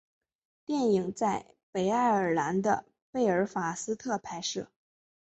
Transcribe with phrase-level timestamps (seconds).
[0.65, 4.67] 电影在北爱尔兰的贝尔法斯特拍摄。